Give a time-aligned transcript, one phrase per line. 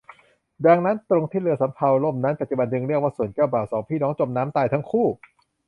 [0.65, 5.07] ดังนั้น ตรงที่เรือสำเภาล่มนั้นปัจจุบันจึงเรียกว่า ส่วนเจ้าบ่าวสองพี่น้องจมน้ำตายทั้งคู่